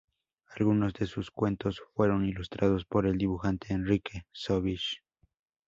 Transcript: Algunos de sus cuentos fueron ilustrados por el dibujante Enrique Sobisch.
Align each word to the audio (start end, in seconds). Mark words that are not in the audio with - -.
Algunos 0.57 0.93
de 0.95 1.05
sus 1.05 1.29
cuentos 1.29 1.79
fueron 1.93 2.25
ilustrados 2.25 2.85
por 2.85 3.05
el 3.05 3.19
dibujante 3.19 3.71
Enrique 3.71 4.25
Sobisch. 4.31 4.99